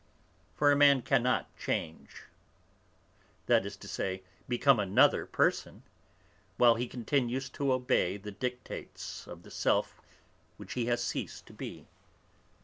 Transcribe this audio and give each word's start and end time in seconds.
For 0.55 0.71
a 0.71 0.75
man 0.75 1.03
cannot 1.03 1.55
change, 1.55 2.23
that 3.45 3.67
is 3.67 3.77
to 3.77 3.87
say 3.87 4.23
become 4.49 4.79
another 4.79 5.27
person, 5.27 5.83
while 6.57 6.73
he 6.73 6.87
continues 6.87 7.51
to 7.51 7.71
obey 7.71 8.17
the 8.17 8.31
dictates 8.31 9.27
of 9.27 9.43
the 9.43 9.51
self 9.51 10.01
which 10.57 10.73
he 10.73 10.87
has 10.87 11.03
ceased 11.03 11.45
to 11.45 11.53
be. 11.53 11.85